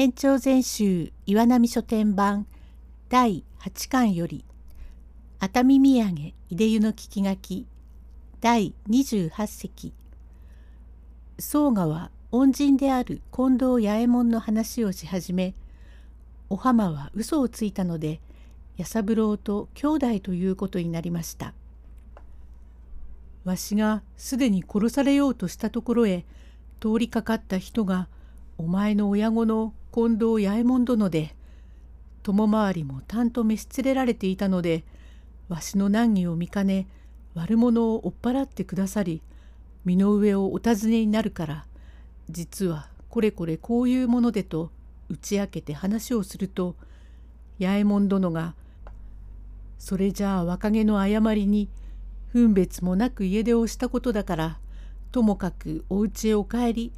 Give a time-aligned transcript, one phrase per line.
[0.00, 2.46] 延長全集岩波書店版
[3.08, 4.44] 第8巻より
[5.40, 7.66] 熱海土産いで湯の聞き書き
[8.40, 9.92] 第28席
[11.40, 15.56] 宗我は恩人である近藤八右衛門の話をし始め
[16.48, 18.20] お浜は嘘をついたので
[18.76, 21.54] 弥三郎と兄弟ということになりました。
[23.44, 26.24] わしがすでに殺されようとしたところへ
[26.78, 28.06] 通りかかった人が
[28.58, 31.34] お前の親子の近藤八右衛門殿で
[32.22, 34.84] 友回りもたんと召し連れられていたので
[35.48, 36.86] わしの難儀を見かね
[37.34, 39.22] 悪者を追っ払ってくださり
[39.84, 41.66] 身の上をお尋ねになるから
[42.28, 44.70] 実はこれこれこういうものでと
[45.08, 46.76] 打ち明けて話をすると
[47.58, 48.54] 八右衛門殿が
[49.78, 51.70] 「それじゃあ若気の誤りに
[52.32, 54.58] 分別もなく家出をしたことだから
[55.12, 56.92] ともかくお家へお帰り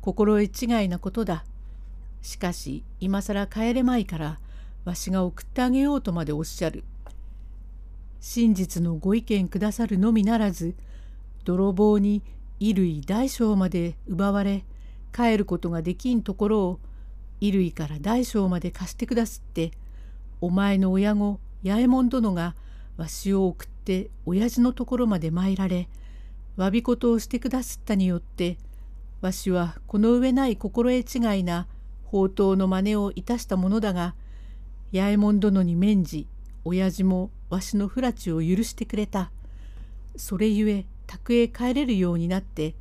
[0.00, 1.44] 心得違いなことだ。
[2.24, 4.40] しかし今更帰れまいから
[4.86, 6.82] わしが送ってあげようとまでおっしゃる。
[8.18, 10.74] 真実のご意見くださるのみならず
[11.44, 12.22] 泥棒に
[12.58, 14.64] 衣類大小まで奪われ
[15.12, 16.80] 帰ることができんところを
[17.40, 19.72] 衣類から大小まで貸してくだすって
[20.40, 22.54] お前の親子八右衛門殿が
[22.96, 25.90] わしを送って親父のところまで参られ
[26.56, 28.56] 詫び事をしてくだすったによって
[29.20, 31.66] わしはこの上ない心得違いな
[32.14, 34.14] 宝刀の真似をいたしたものだが
[34.92, 36.28] 八右衛門殿に免じ
[36.64, 39.32] 親父もわしの不埒を許してくれた。
[40.16, 42.76] それゆえ宅へ帰れるようになって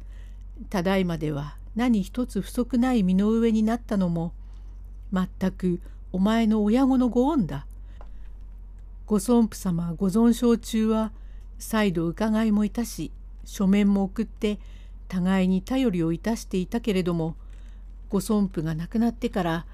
[0.70, 4.34] ただいまでは何一つ不足ない身の上になったのも
[5.12, 7.66] 全くお前の親子のご恩だ。
[9.08, 11.12] ご尊父様ご存承中は
[11.58, 13.12] 再度伺いもいたし
[13.46, 14.60] 書面も送って
[15.08, 17.36] 互いに頼りをいたしていたけれども
[18.14, 19.66] ご尊父が亡くなってから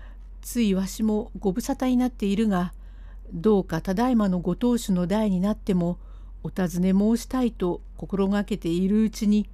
[0.41, 2.71] ついわしもご無沙汰になっているが
[3.33, 5.99] どうかただいまのご当主の代になっても
[6.41, 9.49] お尋ね申したいと心がけているうちに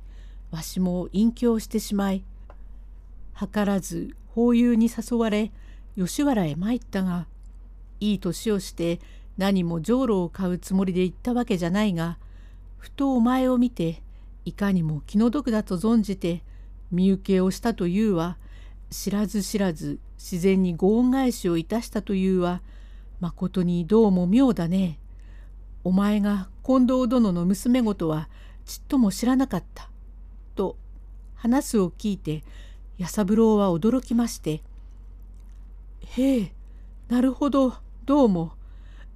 [0.52, 2.24] わしも隠居してしまい
[3.36, 5.52] 図らず法友に誘われ
[5.98, 7.26] 吉原へ参ったが
[8.00, 9.00] いい年をして
[9.40, 12.20] 何も浄瑠を買うつもりで行ったわけじゃないが
[12.78, 14.04] ふとお前を見て
[14.46, 16.44] いかにも気の毒だと存じて
[16.92, 18.38] 身請けをしたというは
[18.90, 22.62] 知らず知らず自然にご恩返しをいたしたというは
[23.20, 25.00] まことにどうも妙だね。
[25.84, 28.30] お前が近藤殿の娘ごとは
[28.66, 29.90] ちっとも知らなかった。
[30.56, 30.78] と
[31.36, 32.44] 話すを聞いて
[32.98, 34.64] 弥三郎は驚きまして
[36.02, 36.54] 「へえ
[37.10, 37.76] なるほど
[38.06, 38.54] どうも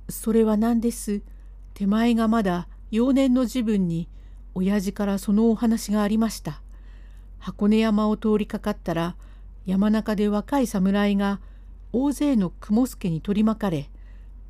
[0.09, 1.21] それは何です
[1.73, 4.09] 手前がまだ幼年の自分に
[4.53, 6.61] 親父からそのお話がありました。
[7.37, 9.15] 箱根山を通りかかったら
[9.69, 11.39] 山中で若い侍が
[11.93, 13.91] 大勢の雲助に取り巻かれ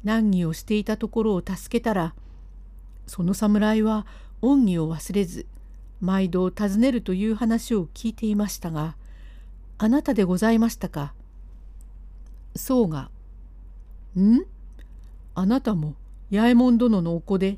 [0.05, 2.15] 難儀をしていたところを助けたら
[3.05, 4.07] その侍は
[4.41, 5.45] 恩義を忘れず
[5.99, 8.95] 毎度訪ねるという話を聞いていましたが
[9.77, 11.13] あなたでございましたか？
[12.55, 13.09] そうが
[14.17, 14.45] 「ん？
[15.35, 15.95] あなたも
[16.31, 17.57] 八右衛門殿のお子で」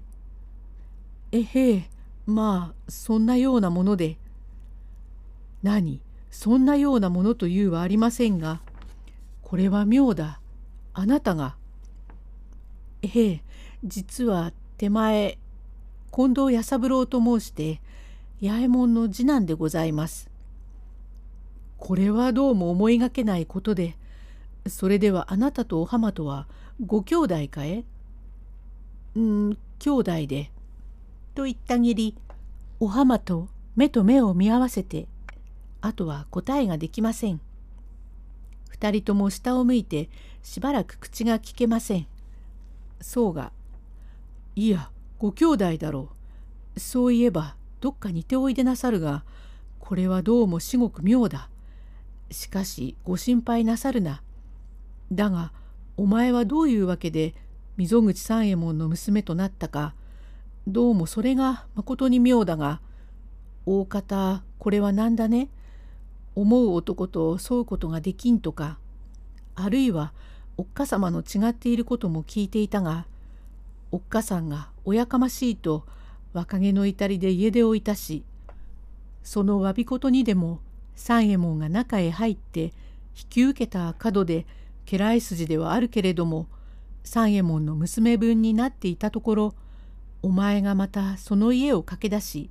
[1.31, 1.89] えへえ
[2.25, 4.17] まあそんなようなもので。
[5.61, 6.01] 何？
[6.31, 8.61] そんなようなものというはありませんが
[9.43, 10.39] これは妙だ
[10.93, 11.55] あなたが
[13.01, 13.41] ええ
[13.83, 15.37] 実は手前
[16.11, 17.81] 近藤弥三郎と申して
[18.41, 20.29] 八右衛門の次男でございます。
[21.77, 23.95] これはどうも思いがけないことで
[24.67, 26.47] それではあなたとお浜とは
[26.85, 27.83] ご兄弟かえ？
[29.15, 30.51] うん兄弟で。
[31.33, 32.15] と言ったぎり
[32.79, 35.07] お浜と目と目を見合わせて
[35.81, 37.41] あとは答えができません。
[38.69, 40.09] 二人とも下を向いて
[40.41, 42.07] しばらく口が聞けません。
[42.99, 43.51] そうが
[44.55, 46.09] 「いやご兄弟だろ
[46.75, 46.79] う。
[46.79, 49.23] そういえばどっか似ておいでなさるが
[49.79, 51.49] これはどうも至極妙だ。
[52.29, 54.21] しかしご心配なさるな。
[55.11, 55.51] だが
[55.97, 57.35] お前はどういうわけで
[57.77, 59.93] 溝口三右衛門の娘となったか
[60.67, 62.81] どうもそれがまことに妙だが
[63.65, 65.49] 大方これは何だね？
[66.35, 68.77] 思う男と添うことができんとか
[69.55, 70.13] あるいは
[70.57, 73.05] おっかさまの違っていることも聞いていたが
[73.91, 75.85] おっかさんがおやかましいと
[76.33, 78.23] 若気の至りで家出をいたし
[79.23, 80.59] その詫び事にでも
[80.95, 82.71] 三右衛門が中へ入って引
[83.29, 84.45] き受けた角で
[84.85, 86.47] 家来筋ではあるけれども
[87.03, 89.55] 三右衛門の娘分になっていたところ
[90.21, 92.49] お前がまたその家を駆け出し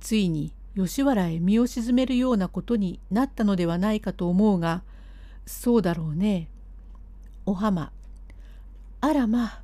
[0.00, 4.82] ついに吉原へ身を沈めるようなことになったのではないかと思うが
[5.46, 6.48] そうだろうね。
[7.46, 7.92] お浜。
[9.00, 9.62] あらまあ、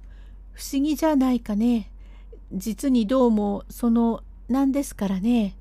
[0.53, 1.91] 不思議じゃないかね。
[2.53, 5.57] 実にどうも、その、なんですからね。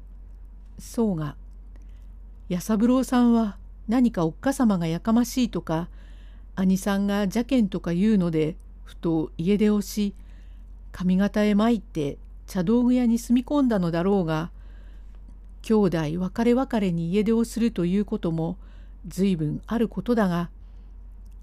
[0.77, 1.35] そうが。
[2.49, 3.57] 弥三郎さんは
[3.87, 5.87] 何かおっかさまがやかましいとか、
[6.55, 10.13] 兄さんが邪険とか言うので、ふと家出をし、
[10.91, 12.17] 上方へ参って
[12.47, 14.51] 茶道具屋に住み込んだのだろうが、
[15.69, 18.57] 兄弟別れ別れに家出をするということも
[19.07, 20.49] 随分あることだが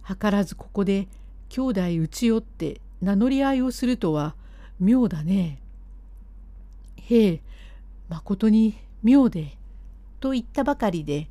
[0.04, 1.06] 図らずここで
[1.48, 4.34] 兄弟打ち寄って名乗り合いをするとは
[4.80, 5.62] 妙だね。
[6.96, 7.40] へえ
[8.08, 8.74] まことに
[9.04, 9.56] 妙で」
[10.18, 11.28] と言ったばかりで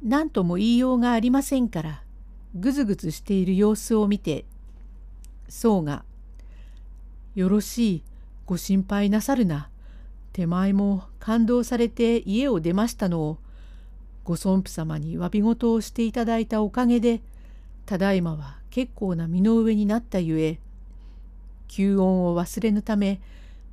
[0.00, 2.04] 何とも言いようがありませんから
[2.54, 4.44] ぐずぐずしている様子を見て
[5.48, 6.04] そうが
[7.34, 8.02] 「よろしい
[8.46, 9.69] ご心配なさるな
[10.32, 13.20] 手前も感動されて家を出ましたの。
[13.22, 13.38] を
[14.24, 17.20] ご尊父様に詫び事をしていただいたおかげで
[17.86, 20.60] ただいまは結構な身の上になったゆえ
[21.68, 23.20] 吸音を忘れぬため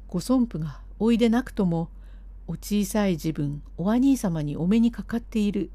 [0.08, 1.90] ご尊父がおいでなくとも
[2.48, 5.70] お小さい自分お兄様にお目にかかっている。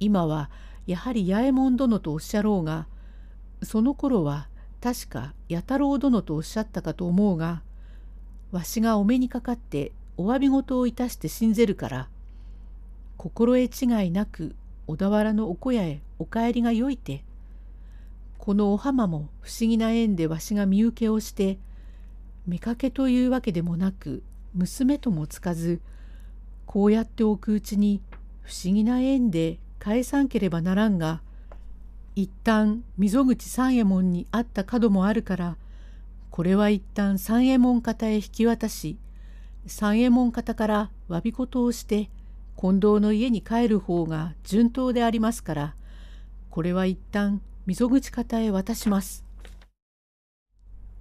[0.00, 0.50] 今は
[0.86, 2.88] やはり八右衛門殿とおっしゃろうが
[3.62, 4.48] その頃は
[4.82, 7.62] 確か弥太郎殿とおっしゃったかと思うが
[8.54, 12.08] わしがお目にかかってお詫び事をいたして信ぜるから
[13.16, 14.54] 心得違いなく
[14.86, 17.24] 小田原のお小屋へお帰りがよいて
[18.38, 21.58] このお浜も不思議な縁でわしが身請けをして
[22.48, 24.22] 妾というわけでもなく
[24.54, 25.80] 娘ともつかず
[26.64, 28.00] こうやっておくうちに
[28.42, 31.22] 不思議な縁で返さんければならんが
[32.14, 35.56] 一旦溝口三右衛門にあった角もあるから
[36.34, 38.98] これは一旦三右衛門方へ引き渡し
[39.68, 42.10] 三右衛門方から詫び事をして
[42.60, 45.76] 近藤の家に帰る方が順当でありますから
[46.50, 49.24] これは一旦溝口方へ渡します。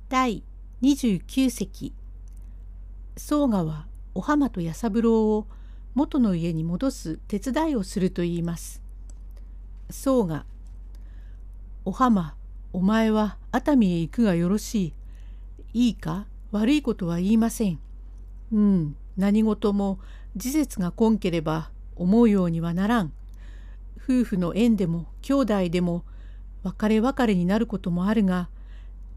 [0.08, 0.44] 第
[0.84, 1.96] 29席
[3.18, 5.48] 宗我はお浜と弥三郎を
[5.96, 8.84] 元の家に戻す手伝いをすると言います。
[9.90, 10.46] 宗我
[11.86, 12.36] お浜
[12.72, 14.94] お前は熱海へ行くがよろしい。
[15.74, 16.28] いいか？
[16.52, 17.80] 悪いことは言いません。
[18.52, 20.00] うん、何事も
[20.36, 23.12] 事実が根ければ思うようにはならん。
[23.98, 26.04] 夫婦の縁でも兄弟でも
[26.64, 28.50] 別れ別れになることもあるが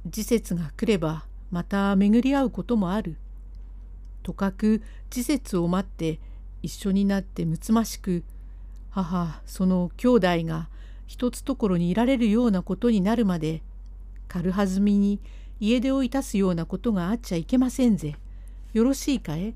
[0.06, 3.16] 時節が来ればまた巡り合うこともある。
[4.22, 6.20] とかく時節を待って
[6.62, 8.24] 一緒になってむつましく
[8.90, 10.68] 母その兄弟が
[11.06, 13.62] 一つところにいられるようなことになるまで
[14.26, 15.20] 軽はずみに
[15.58, 18.16] 家出をいたすようなことがあっちゃいけませんぜ。
[18.72, 19.54] よろしいかえ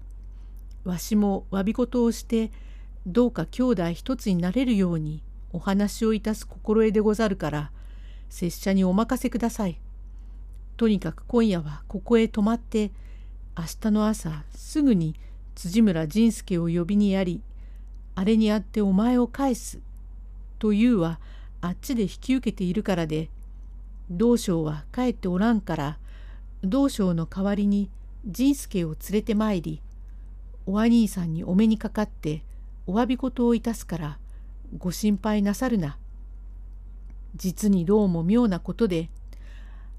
[0.84, 2.50] わしも詫び事をして
[3.06, 7.70] どうか兄弟一つになれるようにお話をいたす心得でござるから
[8.30, 9.78] 拙者にお任せください。
[10.76, 12.90] とにかく今夜はここへ泊まって
[13.58, 15.14] 明日の朝すぐに
[15.54, 17.42] 辻村仁助を呼びにやり
[18.14, 19.80] あれにあってお前を返す
[20.58, 21.20] というは
[21.60, 23.28] あっちで引き受けているからで
[24.10, 25.98] 道将は帰っておらんから
[26.62, 27.90] 道将の代わりに
[28.24, 29.80] 仁助を連れてまいり
[30.66, 32.42] お兄さんにお目にかかって
[32.86, 34.18] お詫び事をいたすから
[34.76, 35.96] ご心配なさるな。
[37.36, 39.08] 実にどうも妙なことで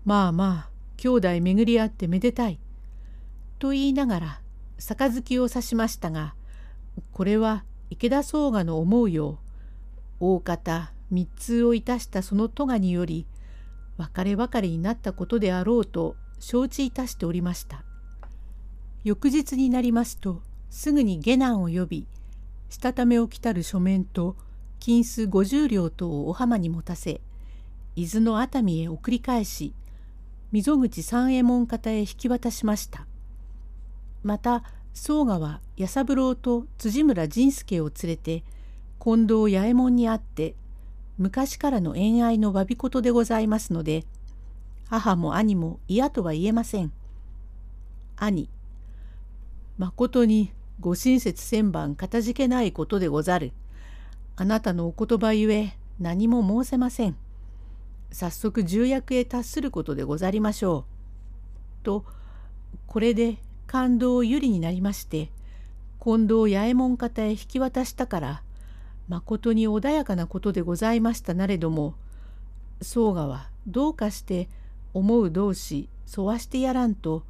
[0.05, 2.59] まあまあ兄弟巡り合ってめでたい。
[3.59, 4.41] と言いながら
[4.77, 6.35] 杯を指しましたが
[7.11, 9.39] これは池田宗我の思うよ
[10.19, 13.25] う大方密通をいたしたその咎により
[13.97, 17.83] 別れ別れになったことであろうと承知いたしておりました。
[19.03, 22.07] 翌日になりますとすぐに下男を呼び
[22.69, 24.35] したためを来たる書面と
[24.79, 27.21] 金子50両とをお浜に持たせ
[27.95, 29.73] 伊豆の熱海へ送り返し
[30.51, 33.07] 溝口三右衛門方へ引き渡しました。
[34.23, 38.43] また宗我は弥三郎と辻村仁助を連れて
[39.03, 40.55] 近藤八右衛門に会って
[41.17, 44.05] 昔からの恋愛の詫び事でございますので
[44.89, 46.91] 母も兄も嫌とは言えません。
[48.17, 48.49] 兄
[49.77, 53.53] まことにご親切千番かたじけないことでござる。
[54.35, 57.15] あなたのお言葉ゆえ何も申せません。
[58.11, 60.85] 早速重役へ達することでござりましょ
[61.81, 61.83] う。
[61.83, 62.05] と
[62.87, 63.37] これで
[63.67, 65.31] 感動を有利になりまして
[66.03, 68.43] 近藤八右衛門方へ引き渡したから
[69.07, 71.95] まことに穏やかなことでございましたなれども
[72.81, 74.49] 宗我はどうかして
[74.93, 77.23] 思う同士沿わしてやらんと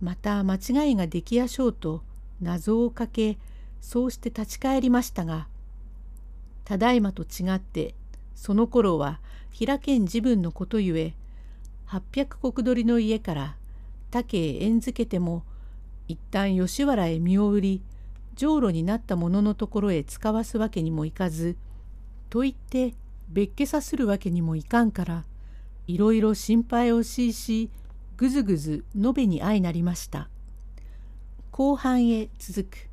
[0.00, 2.02] また間違いができやしょうと
[2.40, 3.38] 謎をかけ
[3.80, 5.46] そうして立ち返りましたが
[6.64, 7.94] ただいまと違って
[8.34, 11.14] その頃は平けん自分のことゆえ
[11.88, 13.56] 800石取りの家から
[14.10, 15.42] 竹へ縁づけても
[16.08, 17.82] 一旦吉原へ身を売り
[18.34, 21.56] 浄炉になった者のところへ使わすわけにもいかず
[22.28, 22.94] と言って
[23.28, 25.24] 別家さするわけにもいかんから
[25.86, 27.70] いろいろ心配をしいし
[28.16, 30.28] ぐずぐず延べに相なりました。
[31.50, 32.89] 後半へ続く